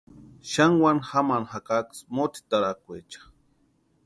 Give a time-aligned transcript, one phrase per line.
[0.51, 3.21] Xani wani jamani jakaksï motsitarakwecha.